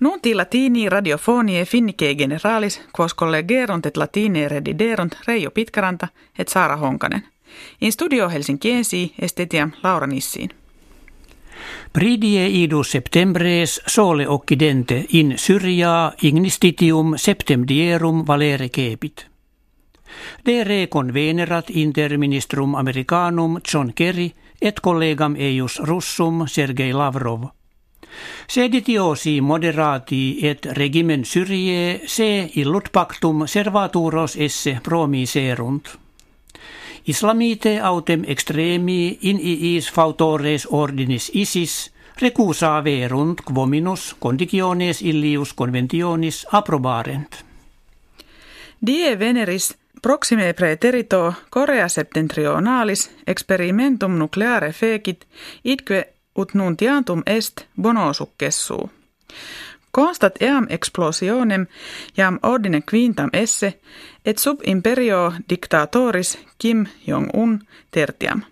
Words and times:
Nunti 0.00 0.34
latini 0.34 0.88
radiofonie 0.88 1.64
finnike 1.64 2.14
generalis, 2.14 2.80
quos 2.96 3.14
collegerunt 3.14 3.86
et 3.86 3.96
latine 3.96 4.48
rediderunt 4.48 5.16
Reijo 5.26 5.50
Pitkaranta 5.50 6.08
et 6.38 6.48
Saara 6.48 6.76
Honkanen. 6.76 7.24
In 7.80 7.92
studio 7.92 8.28
Helsinkiensi 8.28 9.14
estetiam 9.18 9.72
Laura 9.82 10.06
Nissiin. 10.06 10.50
Pridie 11.92 12.48
idus 12.62 12.90
septembres 12.90 13.80
sole 13.86 14.28
occidente 14.28 15.04
in 15.12 15.34
Syria 15.36 16.12
ignistitium 16.22 17.12
septemdierum 17.16 18.24
valere 18.26 18.68
cepit. 18.68 19.26
De 20.46 20.64
recon 20.64 21.14
venerat 21.14 21.70
inter 21.70 22.18
ministrum 22.18 22.74
americanum 22.74 23.60
John 23.72 23.92
Kerry 23.94 24.32
et 24.62 24.80
collegam 24.80 25.36
eius 25.36 25.80
russum 25.80 26.46
Sergei 26.46 26.92
Lavrov– 26.92 27.44
Seditiosi 28.48 29.40
moderati 29.40 30.38
et 30.42 30.66
regimen 30.66 31.24
Syrie 31.24 32.00
se 32.06 32.50
illut 32.54 32.88
pactum 32.92 33.46
servaturos 33.46 34.36
esse 34.36 34.78
promiserunt. 34.82 35.88
Islamite 37.06 37.80
autem 37.80 38.24
extremi 38.26 39.18
in 39.22 39.38
iis 39.40 39.88
fautores 39.92 40.66
ordinis 40.70 41.30
isis 41.34 41.90
recusa 42.20 42.84
verunt 42.84 43.40
quominus 43.44 44.16
conditiones 44.20 45.02
illius 45.02 45.54
conventionis 45.54 46.46
approbarent. 46.52 47.44
Die 48.86 49.18
veneris 49.18 49.74
proxime 50.02 50.52
praeterito 50.52 51.34
Korea 51.50 51.88
septentrionalis 51.88 53.10
experimentum 53.26 54.18
nucleare 54.18 54.72
fecit 54.72 55.26
idque 55.64 56.04
ut 56.38 56.54
nuntiantum 56.54 57.22
est 57.26 57.66
bonosuccessuu. 57.82 58.90
Constat 59.92 60.42
eam 60.42 60.66
explosionem 60.68 61.66
jam 62.16 62.38
ordine 62.42 62.82
quintam 62.90 63.30
esse, 63.32 63.80
et 64.24 64.38
sub 64.38 64.60
imperio 64.66 65.32
dictatoris 65.48 66.38
Kim 66.58 66.86
Jong-un 67.06 67.60
tertiam. 67.90 68.42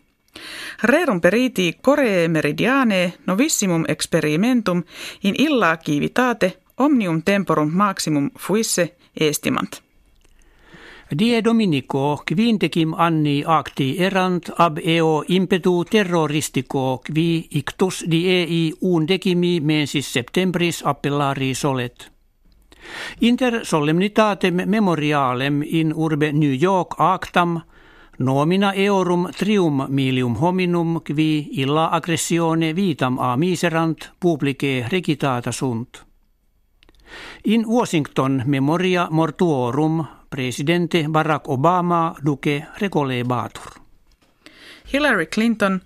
Rerum 0.83 1.21
periti 1.21 1.79
Coree 1.83 2.29
meridiane 2.29 3.13
novissimum 3.27 3.85
experimentum 3.89 4.83
in 5.25 5.35
illa 5.39 5.77
kivitate 5.77 6.59
omnium 6.77 7.23
temporum 7.23 7.71
maximum 7.73 8.31
fuisse 8.39 8.97
estimant. 9.21 9.88
Die 11.11 11.41
Dominico 11.41 12.21
quintecim 12.23 12.93
anni 12.93 13.43
acti 13.43 13.97
erant 13.97 14.51
ab 14.57 14.77
eo 14.77 15.23
impetu 15.29 15.85
terroristico 15.89 17.01
qui 17.01 17.49
ictus 17.51 18.05
diei 18.05 18.75
undecimi 18.81 19.61
mensis 19.61 20.13
septembris 20.13 20.83
appellari 20.85 21.55
solet. 21.55 22.13
Inter 23.21 23.65
solemnitatem 23.65 24.61
memorialem 24.67 25.63
in 25.63 25.95
urbe 25.97 26.31
New 26.33 26.53
York 26.53 26.95
actam 26.99 27.63
nomina 28.19 28.75
eorum 28.75 29.31
trium 29.33 29.87
milium 29.89 30.37
hominum 30.37 31.01
qui 31.01 31.49
illa 31.63 31.89
aggressione 31.89 32.75
vitam 32.75 33.19
a 33.19 33.35
miserant 33.37 34.13
publice 34.21 34.85
regitata 34.89 35.53
sunt. 35.53 36.05
In 37.45 37.65
Washington 37.67 38.43
memoria 38.45 39.09
mortuorum 39.11 40.18
presidente 40.31 41.07
Barack 41.09 41.49
Obama 41.49 42.15
duke 42.25 42.67
recolebatur. 42.79 43.81
Hillary 44.93 45.27
Clinton, 45.27 45.83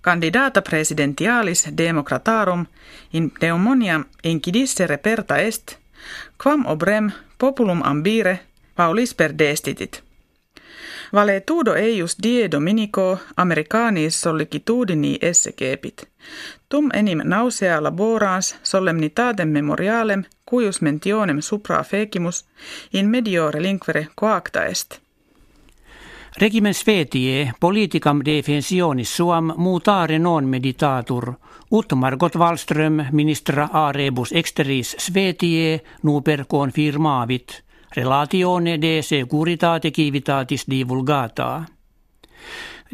candidata 0.00 0.62
presidentialis 0.62 1.68
democratarum 1.76 2.66
in 3.12 3.32
demonia 3.40 4.04
incidisse 4.22 4.86
reperta 4.86 5.36
est, 5.36 5.78
quam 6.42 6.66
obrem 6.66 7.10
populum 7.38 7.82
ambire 7.82 8.40
paulis 8.74 9.14
per 9.14 9.32
destitit. 11.12 11.16
Vale 11.16 11.40
tudo 11.40 11.74
eius 11.74 12.16
die 12.22 12.50
dominico 12.50 13.18
americanis 13.36 14.20
sollicitudini 14.20 15.18
esse 15.20 15.52
cepit. 15.52 16.08
Tum 16.68 16.90
enim 16.94 17.20
nausea 17.24 17.82
laborans 17.82 18.56
solemnitatem 18.62 19.48
memorialem 19.48 20.24
cuius 20.50 20.80
mentionem 20.80 21.40
supra 21.42 21.82
fecimus 21.82 22.44
in 22.92 23.08
medio 23.08 23.50
relinquere 23.50 24.06
coacta 24.14 24.64
est. 24.64 25.00
Regimen 26.40 26.74
svetie 26.74 27.52
politicam 27.60 28.20
defensionis 28.24 29.16
suam 29.16 29.52
mutare 29.56 30.18
non 30.18 30.44
meditatur, 30.44 31.34
ut 31.70 31.92
Margot 31.94 32.34
Wallström 32.34 33.04
ministra 33.12 33.68
a 33.72 33.92
rebus 33.92 34.32
exteris 34.32 34.96
svetie 34.98 35.80
nuper 36.02 36.44
confirmavit, 36.46 37.62
relatione 37.96 38.78
de 38.80 39.02
securitate 39.02 39.90
civitatis 39.90 40.64
divulgata. 40.70 41.64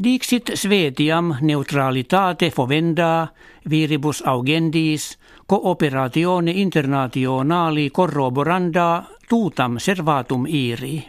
Dixit 0.02 0.50
svetiam 0.54 1.34
neutralitate 1.40 2.50
fovenda 2.50 3.28
viribus 3.70 4.22
augendis 4.26 5.18
cooperatione 5.46 6.50
internationali 6.50 7.90
corroboranda 7.90 9.04
tutam 9.28 9.78
servatum 9.78 10.46
iri. 10.46 11.08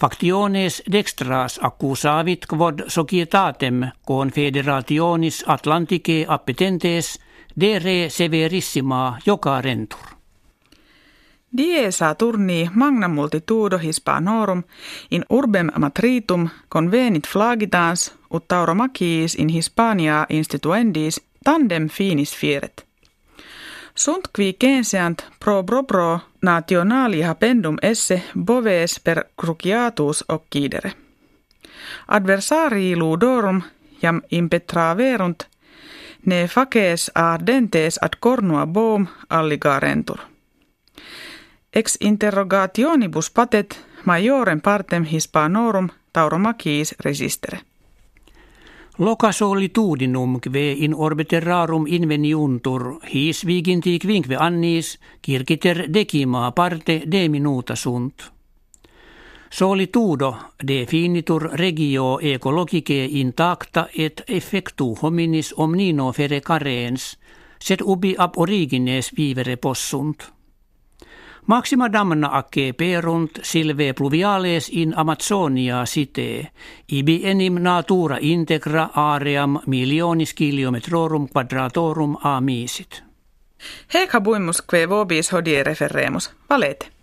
Factiones 0.00 0.82
dextras 0.92 1.58
accusavit 1.62 2.46
quod 2.46 2.82
societatem 2.88 3.84
confederationis 4.06 5.44
Atlanticae 5.46 6.24
appetentes 6.28 7.20
de 7.60 7.78
re 7.78 8.08
severissima 8.10 9.18
jocarentur. 9.26 10.13
Die 11.58 11.92
Saturni 11.92 12.70
magna 12.74 13.08
multitudo 13.08 13.78
hispanorum 13.78 14.62
in 15.10 15.24
urbem 15.30 15.70
matritum 15.78 16.48
convenit 16.68 17.26
flagitans 17.26 18.14
ut 18.30 18.48
tauromachiis 18.48 19.34
in 19.34 19.48
Hispania 19.48 20.26
instituendis 20.28 21.20
tandem 21.44 21.88
finis 21.88 22.36
fieret. 22.36 22.86
Sunt 23.94 24.28
qui 24.36 24.56
censeant 24.60 25.24
pro 25.44 25.62
propro 25.62 26.20
nationali 26.42 27.20
habendum 27.22 27.76
esse 27.82 28.22
boves 28.38 29.00
per 29.00 29.24
cruciatus 29.40 30.24
occidere. 30.28 30.92
Adversarii 32.08 32.96
ludorum 32.96 33.62
jam 34.02 34.22
impetraverunt 34.30 35.48
ne 36.26 36.48
faces 36.48 37.10
ardentes 37.14 37.98
ad 38.02 38.12
cornua 38.20 38.66
boom 38.66 39.06
alligarentur. 39.28 40.33
Ex 41.74 41.96
interrogationibus 42.00 43.30
patet 43.30 43.86
majorem 44.04 44.60
partem 44.60 45.04
hispanorum 45.04 45.88
tauromachiis 46.12 46.94
resistere. 47.04 47.60
Loca 48.98 49.32
solitudinum 49.32 50.40
kve 50.40 50.72
in 50.72 50.94
orbiterarum 50.94 51.86
inveniuntur 51.86 53.00
his 53.14 53.46
viginti 53.46 53.98
quinque 53.98 54.36
annis 54.38 54.98
kirkiter 55.22 55.92
decima 55.94 56.52
parte 56.52 57.02
de 57.10 57.28
minuta 57.28 57.76
sunt. 57.76 58.30
Solitudo 59.50 60.36
definitur 60.66 61.50
regio 61.52 62.18
ecologice 62.22 63.04
intacta 63.04 63.86
et 63.98 64.22
effectu 64.28 64.94
hominis 65.02 65.54
omnino 65.56 66.12
fere 66.12 66.40
carens, 66.40 67.18
sed 67.58 67.82
ubi 67.82 68.14
ab 68.18 68.38
origines 68.38 69.10
vivere 69.16 69.56
possunt. 69.56 70.34
Maxima 71.46 71.88
damna 71.92 72.28
acce 72.32 72.72
perunt 72.72 73.38
silve 73.42 73.92
pluviales 73.92 74.68
in 74.68 74.94
Amazonia 74.96 75.84
site, 75.86 76.52
ibi 76.88 77.20
enim 77.24 77.54
natura 77.62 78.16
integra 78.20 78.88
aream 78.94 79.58
milionis 79.66 80.34
kilometrorum 80.34 81.28
quadratorum 81.28 82.16
a 82.22 82.40
misit. 82.40 83.02
Hec 83.94 84.14
habuimus 84.14 84.62
que 84.62 84.86
vobis 84.88 85.32
hodie 85.32 85.62
referremus, 85.62 86.30
valete. 86.48 86.88